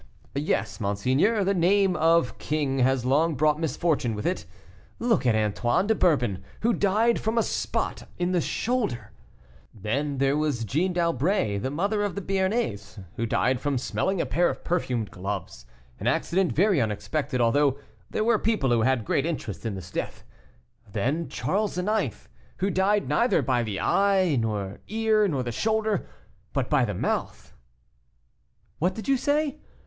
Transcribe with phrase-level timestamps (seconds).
[0.33, 4.47] "Yes, monseigneur; the name of king has long brought misfortune with it.
[4.97, 9.11] Look at Antoine de Bourbon, who died from a spot in the shoulder.
[9.71, 14.25] Then there was Jeanne d'Albret, the mother of the Béarnais, who died from smelling a
[14.25, 15.67] pair of perfumed gloves,
[15.99, 17.77] an accident very unexpected although
[18.09, 20.23] there were people who had great interest in this death.
[20.91, 22.27] Then Charles IX.,
[22.57, 26.07] who died neither by the eye, the ear, nor the shoulder,
[26.53, 27.53] but by the mouth"
[28.79, 29.59] "What do you say?"